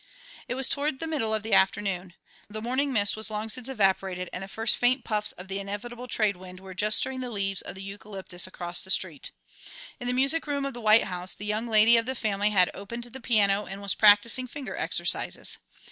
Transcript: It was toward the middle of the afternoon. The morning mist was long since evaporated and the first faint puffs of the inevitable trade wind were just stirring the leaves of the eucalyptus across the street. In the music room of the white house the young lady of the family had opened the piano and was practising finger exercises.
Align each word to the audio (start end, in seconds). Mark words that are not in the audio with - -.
It 0.47 0.55
was 0.55 0.67
toward 0.67 0.97
the 0.97 1.05
middle 1.05 1.31
of 1.31 1.43
the 1.43 1.53
afternoon. 1.53 2.15
The 2.49 2.59
morning 2.59 2.91
mist 2.91 3.15
was 3.15 3.29
long 3.29 3.49
since 3.49 3.69
evaporated 3.69 4.31
and 4.33 4.41
the 4.43 4.47
first 4.47 4.75
faint 4.77 5.03
puffs 5.03 5.31
of 5.33 5.47
the 5.47 5.59
inevitable 5.59 6.07
trade 6.07 6.37
wind 6.37 6.59
were 6.59 6.73
just 6.73 6.97
stirring 6.97 7.19
the 7.19 7.29
leaves 7.29 7.61
of 7.61 7.75
the 7.75 7.83
eucalyptus 7.83 8.47
across 8.47 8.81
the 8.81 8.89
street. 8.89 9.29
In 9.99 10.07
the 10.07 10.13
music 10.15 10.47
room 10.47 10.65
of 10.65 10.73
the 10.73 10.81
white 10.81 11.03
house 11.03 11.35
the 11.35 11.45
young 11.45 11.67
lady 11.67 11.97
of 11.97 12.07
the 12.07 12.15
family 12.15 12.49
had 12.49 12.71
opened 12.73 13.03
the 13.03 13.21
piano 13.21 13.67
and 13.67 13.79
was 13.79 13.93
practising 13.93 14.47
finger 14.47 14.75
exercises. 14.75 15.59